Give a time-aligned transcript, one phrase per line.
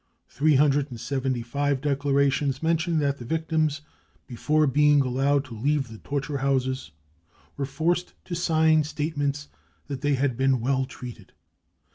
[0.27, 3.81] Three hundred and seventy five declarations mention that the victims,
[4.25, 6.89] before being allowed to leave the torture houses,
[7.55, 9.49] were forced to sign statements
[9.89, 11.33] that they had been 44 well treated.